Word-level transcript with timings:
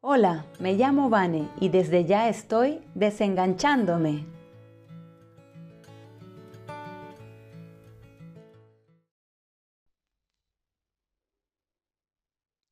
Hola, 0.00 0.46
me 0.60 0.74
llamo 0.74 1.10
Vane 1.10 1.50
y 1.60 1.70
desde 1.70 2.04
ya 2.04 2.28
estoy 2.28 2.80
desenganchándome. 2.94 4.24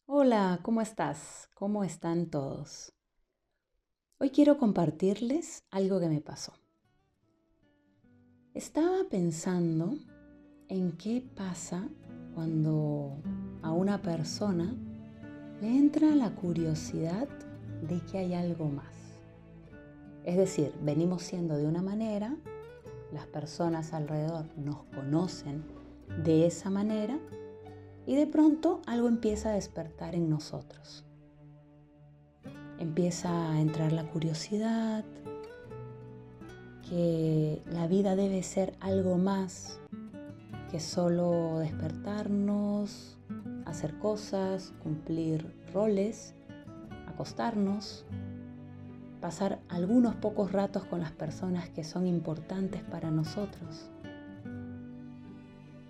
Hola, 0.07 0.61
¿cómo 0.63 0.81
estás? 0.81 1.51
¿Cómo 1.55 1.83
están 1.83 2.31
todos? 2.31 2.93
Hoy 4.19 4.31
quiero 4.31 4.57
compartirles 4.57 5.65
algo 5.73 5.99
que 5.99 6.09
me 6.09 6.21
pasó. 6.21 6.53
Estaba 8.55 8.99
pensando 9.11 9.99
en 10.69 10.93
qué 10.93 11.29
pasa 11.35 11.89
cuando 12.37 13.21
a 13.63 13.73
una 13.73 14.01
persona 14.01 14.77
le 15.61 15.69
entra 15.69 16.15
la 16.15 16.31
curiosidad 16.31 17.29
de 17.89 18.01
que 18.01 18.19
hay 18.19 18.35
algo 18.35 18.69
más. 18.69 18.87
Es 20.25 20.37
decir, 20.37 20.73
venimos 20.83 21.23
siendo 21.23 21.57
de 21.57 21.67
una 21.67 21.83
manera, 21.83 22.37
las 23.13 23.27
personas 23.27 23.93
alrededor 23.93 24.47
nos 24.57 24.83
conocen 24.95 25.65
de 26.25 26.47
esa 26.47 26.71
manera 26.71 27.19
y 28.07 28.17
de 28.17 28.27
pronto 28.27 28.83
algo 28.87 29.09
empieza 29.09 29.51
a 29.51 29.55
despertar 29.55 30.15
en 30.15 30.29
nosotros. 30.29 31.05
Empieza 32.79 33.53
a 33.53 33.61
entrar 33.61 33.93
la 33.93 34.05
curiosidad, 34.11 35.05
que 36.89 37.63
la 37.71 37.87
vida 37.87 38.15
debe 38.15 38.43
ser 38.43 38.75
algo 38.81 39.17
más 39.17 39.81
que 40.71 40.81
solo 40.81 41.59
despertarnos, 41.59 43.19
hacer 43.67 43.99
cosas, 43.99 44.73
cumplir 44.83 45.55
roles, 45.75 46.35
acostarnos, 47.07 48.07
pasar 49.21 49.59
algunos 49.69 50.15
pocos 50.15 50.53
ratos 50.53 50.85
con 50.85 51.01
las 51.01 51.13
personas 51.13 51.69
que 51.69 51.85
son 51.85 52.07
importantes 52.07 52.83
para 52.83 53.11
nosotros 53.11 53.91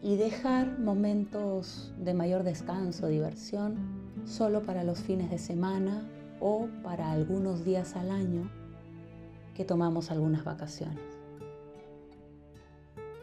y 0.02 0.16
dejar 0.16 0.78
momentos 0.78 1.92
de 1.98 2.14
mayor 2.14 2.44
descanso, 2.44 3.08
diversión, 3.08 3.76
solo 4.24 4.62
para 4.62 4.84
los 4.84 5.00
fines 5.00 5.30
de 5.30 5.38
semana 5.38 6.08
o 6.40 6.68
para 6.82 7.10
algunos 7.10 7.64
días 7.64 7.96
al 7.96 8.10
año 8.10 8.50
que 9.54 9.64
tomamos 9.64 10.10
algunas 10.10 10.44
vacaciones. 10.44 11.02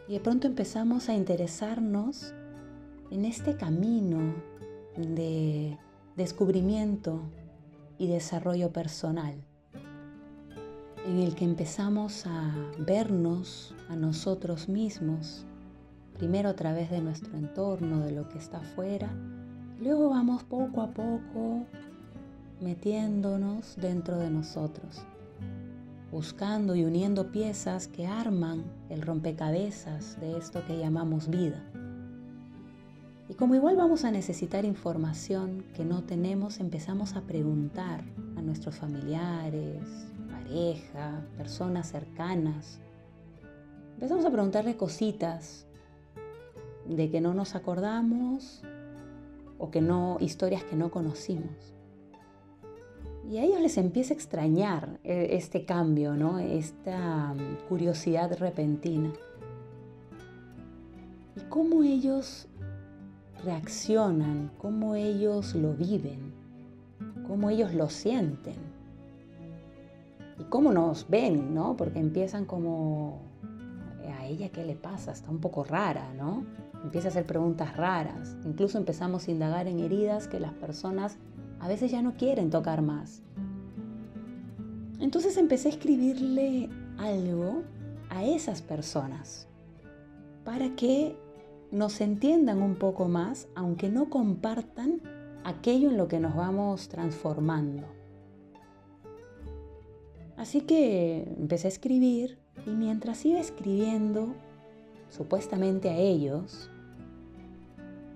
Y 0.08 0.14
de 0.14 0.20
pronto 0.20 0.46
empezamos 0.46 1.08
a 1.08 1.14
interesarnos 1.14 2.34
en 3.10 3.24
este 3.24 3.56
camino 3.56 4.34
de 4.96 5.78
descubrimiento 6.16 7.20
y 7.98 8.06
desarrollo 8.08 8.72
personal, 8.72 9.34
en 11.06 11.18
el 11.18 11.34
que 11.34 11.44
empezamos 11.44 12.26
a 12.26 12.54
vernos 12.78 13.74
a 13.88 13.96
nosotros 13.96 14.68
mismos, 14.68 15.44
primero 16.16 16.48
a 16.48 16.54
través 16.54 16.90
de 16.90 17.00
nuestro 17.00 17.36
entorno, 17.36 18.00
de 18.00 18.12
lo 18.12 18.28
que 18.28 18.38
está 18.38 18.58
afuera, 18.58 19.10
luego 19.80 20.08
vamos 20.10 20.44
poco 20.44 20.80
a 20.80 20.88
poco 20.88 21.66
metiéndonos 22.60 23.76
dentro 23.76 24.18
de 24.18 24.30
nosotros, 24.30 25.02
buscando 26.10 26.74
y 26.74 26.84
uniendo 26.84 27.32
piezas 27.32 27.88
que 27.88 28.06
arman 28.06 28.64
el 28.88 29.02
rompecabezas 29.02 30.18
de 30.20 30.38
esto 30.38 30.64
que 30.66 30.78
llamamos 30.78 31.28
vida. 31.28 31.62
Y 33.28 33.34
como 33.34 33.54
igual 33.54 33.76
vamos 33.76 34.04
a 34.04 34.10
necesitar 34.10 34.64
información 34.64 35.64
que 35.74 35.84
no 35.84 36.02
tenemos, 36.02 36.60
empezamos 36.60 37.16
a 37.16 37.22
preguntar 37.22 38.04
a 38.36 38.42
nuestros 38.42 38.76
familiares, 38.76 39.82
pareja, 40.30 41.22
personas 41.38 41.90
cercanas. 41.90 42.80
Empezamos 43.94 44.26
a 44.26 44.30
preguntarle 44.30 44.76
cositas 44.76 45.66
de 46.86 47.10
que 47.10 47.22
no 47.22 47.32
nos 47.32 47.54
acordamos 47.54 48.62
o 49.58 49.70
que 49.70 49.80
no 49.80 50.18
historias 50.20 50.62
que 50.64 50.76
no 50.76 50.90
conocimos. 50.90 51.74
Y 53.30 53.38
a 53.38 53.44
ellos 53.44 53.60
les 53.60 53.78
empieza 53.78 54.12
a 54.12 54.16
extrañar 54.16 55.00
eh, 55.02 55.28
este 55.30 55.64
cambio, 55.64 56.14
¿no? 56.14 56.38
Esta 56.38 57.32
mm, 57.32 57.68
curiosidad 57.68 58.36
repentina. 58.38 59.10
Y 61.36 61.40
cómo 61.48 61.82
ellos 61.82 62.48
reaccionan, 63.44 64.50
cómo 64.58 64.94
ellos 64.94 65.54
lo 65.54 65.74
viven, 65.74 66.32
cómo 67.26 67.50
ellos 67.50 67.74
lo 67.74 67.88
sienten 67.88 68.56
y 70.38 70.44
cómo 70.44 70.72
nos 70.72 71.08
ven, 71.08 71.54
¿no? 71.54 71.76
Porque 71.76 71.98
empiezan 71.98 72.44
como, 72.44 73.20
a 74.18 74.26
ella 74.26 74.48
qué 74.48 74.64
le 74.64 74.74
pasa, 74.74 75.12
está 75.12 75.30
un 75.30 75.38
poco 75.38 75.64
rara, 75.64 76.12
¿no? 76.14 76.44
Empieza 76.82 77.08
a 77.08 77.10
hacer 77.10 77.24
preguntas 77.24 77.76
raras, 77.76 78.36
incluso 78.44 78.78
empezamos 78.78 79.28
a 79.28 79.30
indagar 79.30 79.68
en 79.68 79.80
heridas 79.80 80.28
que 80.28 80.40
las 80.40 80.52
personas 80.52 81.16
a 81.60 81.68
veces 81.68 81.90
ya 81.90 82.02
no 82.02 82.14
quieren 82.14 82.50
tocar 82.50 82.82
más. 82.82 83.22
Entonces 85.00 85.36
empecé 85.36 85.68
a 85.68 85.72
escribirle 85.72 86.68
algo 86.98 87.62
a 88.10 88.24
esas 88.24 88.62
personas 88.62 89.48
para 90.44 90.74
que 90.76 91.16
nos 91.74 92.00
entiendan 92.00 92.62
un 92.62 92.76
poco 92.76 93.08
más, 93.08 93.48
aunque 93.56 93.88
no 93.88 94.08
compartan 94.08 95.02
aquello 95.42 95.90
en 95.90 95.96
lo 95.96 96.06
que 96.06 96.20
nos 96.20 96.36
vamos 96.36 96.88
transformando. 96.88 97.82
Así 100.36 100.60
que 100.60 101.34
empecé 101.36 101.66
a 101.66 101.70
escribir 101.70 102.38
y 102.64 102.70
mientras 102.70 103.24
iba 103.26 103.40
escribiendo, 103.40 104.34
supuestamente 105.10 105.90
a 105.90 105.96
ellos, 105.96 106.70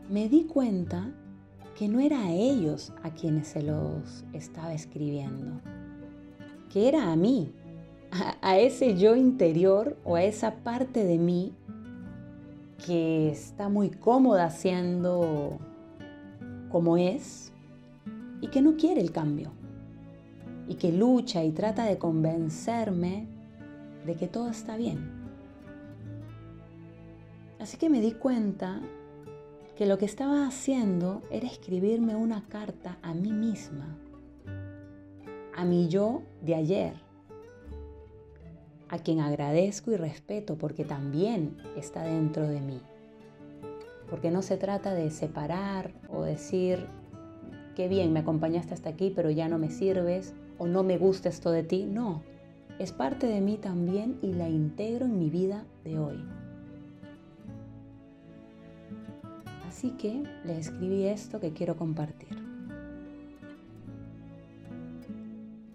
me 0.08 0.28
di 0.28 0.44
cuenta 0.44 1.12
que 1.76 1.88
no 1.88 1.98
era 1.98 2.26
a 2.26 2.32
ellos 2.32 2.92
a 3.02 3.10
quienes 3.10 3.48
se 3.48 3.62
los 3.62 4.24
estaba 4.32 4.72
escribiendo, 4.72 5.60
que 6.72 6.86
era 6.88 7.10
a 7.10 7.16
mí, 7.16 7.52
a, 8.40 8.58
ese 8.58 8.96
yo 8.96 9.16
interior 9.16 9.96
o 10.04 10.14
a 10.14 10.22
esa 10.22 10.56
parte 10.56 11.04
de 11.04 11.18
mí 11.18 11.52
que 12.84 13.30
está 13.30 13.68
muy 13.68 13.90
cómoda 13.90 14.50
siendo 14.50 15.58
como 16.70 16.96
es 16.96 17.52
y 18.40 18.48
que 18.48 18.62
no 18.62 18.76
quiere 18.76 19.00
el 19.00 19.12
cambio 19.12 19.50
y 20.68 20.74
que 20.74 20.92
lucha 20.92 21.44
y 21.44 21.52
trata 21.52 21.84
de 21.84 21.98
convencerme 21.98 23.26
de 24.06 24.14
que 24.14 24.28
todo 24.28 24.50
está 24.50 24.76
bien. 24.76 25.10
Así 27.58 27.76
que 27.76 27.90
me 27.90 28.00
di 28.00 28.12
cuenta 28.12 28.80
que 29.76 29.86
lo 29.86 29.98
que 29.98 30.04
estaba 30.04 30.46
haciendo 30.46 31.22
era 31.30 31.46
escribirme 31.46 32.14
una 32.14 32.44
carta 32.48 32.98
a 33.02 33.14
mí 33.14 33.32
misma, 33.32 33.96
a 35.56 35.64
mi 35.64 35.88
yo 35.88 36.22
de 36.42 36.54
ayer 36.54 37.07
a 38.88 38.98
quien 38.98 39.20
agradezco 39.20 39.92
y 39.92 39.96
respeto 39.96 40.56
porque 40.56 40.84
también 40.84 41.56
está 41.76 42.02
dentro 42.02 42.48
de 42.48 42.60
mí. 42.60 42.80
Porque 44.08 44.30
no 44.30 44.42
se 44.42 44.56
trata 44.56 44.94
de 44.94 45.10
separar 45.10 45.92
o 46.08 46.22
decir, 46.22 46.86
qué 47.76 47.88
bien, 47.88 48.12
me 48.12 48.20
acompañaste 48.20 48.72
hasta 48.72 48.90
aquí, 48.90 49.12
pero 49.14 49.30
ya 49.30 49.48
no 49.48 49.58
me 49.58 49.70
sirves 49.70 50.34
o 50.56 50.66
no 50.66 50.82
me 50.82 50.96
gusta 50.96 51.28
esto 51.28 51.50
de 51.50 51.62
ti. 51.62 51.84
No, 51.84 52.22
es 52.78 52.92
parte 52.92 53.26
de 53.26 53.40
mí 53.40 53.58
también 53.58 54.18
y 54.22 54.32
la 54.32 54.48
integro 54.48 55.04
en 55.04 55.18
mi 55.18 55.28
vida 55.28 55.64
de 55.84 55.98
hoy. 55.98 56.24
Así 59.68 59.90
que 59.90 60.24
le 60.44 60.58
escribí 60.58 61.04
esto 61.04 61.38
que 61.38 61.52
quiero 61.52 61.76
compartir. 61.76 62.36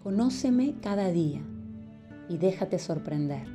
Conóceme 0.02 0.74
cada 0.82 1.10
día 1.10 1.40
y 2.28 2.38
déjate 2.38 2.78
sorprender. 2.78 3.46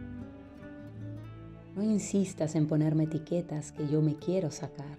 No 1.76 1.84
insistas 1.84 2.56
en 2.56 2.68
ponerme 2.68 3.06
etiquetas 3.06 3.72
que 3.72 3.88
yo 3.88 4.02
me 4.02 4.16
quiero 4.16 4.52
sacar. 4.52 4.98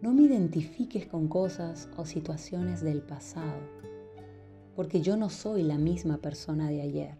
No 0.00 0.12
me 0.12 0.22
identifiques 0.22 1.06
con 1.06 1.28
cosas 1.28 1.88
o 1.96 2.04
situaciones 2.04 2.82
del 2.82 3.02
pasado, 3.02 3.58
porque 4.76 5.00
yo 5.00 5.16
no 5.16 5.28
soy 5.30 5.62
la 5.62 5.78
misma 5.78 6.18
persona 6.18 6.68
de 6.68 6.82
ayer 6.82 7.14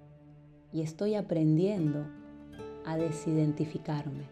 y 0.73 0.83
estoy 0.83 1.15
aprendiendo 1.15 2.05
a 2.85 2.97
desidentificarme. 2.97 4.29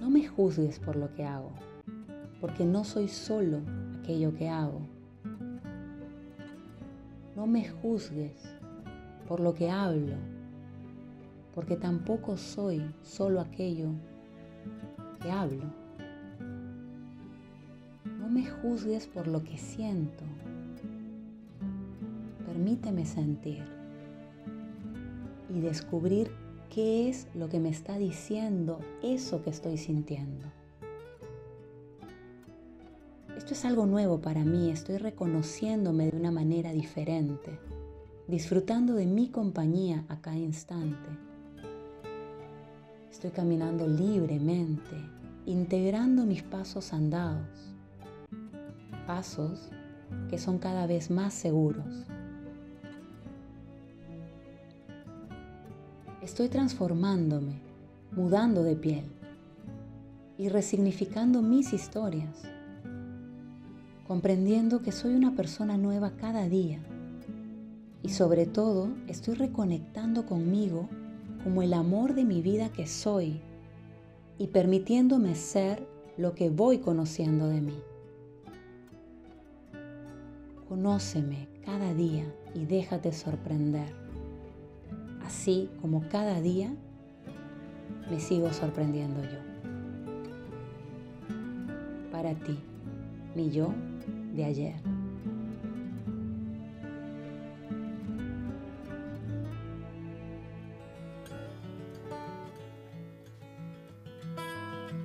No 0.00 0.10
me 0.10 0.26
juzgues 0.26 0.78
por 0.78 0.96
lo 0.96 1.12
que 1.14 1.24
hago, 1.24 1.52
porque 2.40 2.64
no 2.64 2.84
soy 2.84 3.08
solo 3.08 3.60
aquello 4.00 4.34
que 4.34 4.48
hago 4.48 4.97
no 7.38 7.46
me 7.46 7.68
juzgues 7.68 8.32
por 9.28 9.38
lo 9.38 9.54
que 9.54 9.70
hablo, 9.70 10.16
porque 11.54 11.76
tampoco 11.76 12.36
soy 12.36 12.82
solo 13.04 13.40
aquello 13.40 13.90
que 15.22 15.30
hablo. 15.30 15.62
No 18.18 18.28
me 18.28 18.44
juzgues 18.44 19.06
por 19.06 19.28
lo 19.28 19.44
que 19.44 19.56
siento. 19.56 20.24
Permíteme 22.44 23.06
sentir 23.06 23.62
y 25.48 25.60
descubrir 25.60 26.32
qué 26.68 27.08
es 27.08 27.28
lo 27.36 27.48
que 27.48 27.60
me 27.60 27.68
está 27.68 27.98
diciendo 27.98 28.80
eso 29.00 29.44
que 29.44 29.50
estoy 29.50 29.76
sintiendo. 29.78 30.48
Esto 33.38 33.54
es 33.54 33.64
algo 33.64 33.86
nuevo 33.86 34.20
para 34.20 34.44
mí, 34.44 34.68
estoy 34.68 34.98
reconociéndome 34.98 36.10
de 36.10 36.16
una 36.16 36.32
manera 36.32 36.72
diferente, 36.72 37.56
disfrutando 38.26 38.94
de 38.94 39.06
mi 39.06 39.28
compañía 39.28 40.04
a 40.08 40.20
cada 40.20 40.36
instante. 40.36 41.08
Estoy 43.12 43.30
caminando 43.30 43.86
libremente, 43.86 44.96
integrando 45.46 46.26
mis 46.26 46.42
pasos 46.42 46.92
andados, 46.92 47.46
pasos 49.06 49.70
que 50.28 50.36
son 50.36 50.58
cada 50.58 50.88
vez 50.88 51.08
más 51.08 51.32
seguros. 51.32 52.06
Estoy 56.22 56.48
transformándome, 56.48 57.60
mudando 58.10 58.64
de 58.64 58.74
piel 58.74 59.04
y 60.36 60.48
resignificando 60.48 61.40
mis 61.40 61.72
historias, 61.72 62.57
comprendiendo 64.08 64.80
que 64.80 64.90
soy 64.90 65.14
una 65.14 65.36
persona 65.36 65.76
nueva 65.76 66.12
cada 66.16 66.48
día 66.48 66.80
y 68.02 68.08
sobre 68.08 68.46
todo 68.46 68.88
estoy 69.06 69.34
reconectando 69.34 70.24
conmigo 70.24 70.88
como 71.44 71.60
el 71.60 71.74
amor 71.74 72.14
de 72.14 72.24
mi 72.24 72.40
vida 72.40 72.72
que 72.72 72.86
soy 72.86 73.38
y 74.38 74.46
permitiéndome 74.46 75.34
ser 75.34 75.86
lo 76.16 76.34
que 76.34 76.48
voy 76.48 76.78
conociendo 76.78 77.48
de 77.48 77.60
mí. 77.60 77.78
Conóceme 80.70 81.46
cada 81.64 81.92
día 81.92 82.24
y 82.54 82.64
déjate 82.64 83.12
sorprender 83.12 83.92
así 85.26 85.68
como 85.82 86.08
cada 86.08 86.40
día 86.40 86.74
me 88.10 88.18
sigo 88.18 88.50
sorprendiendo 88.54 89.22
yo. 89.22 89.38
Para 92.10 92.34
ti, 92.34 92.58
mi 93.36 93.50
yo 93.50 93.74
ayer. 94.44 94.76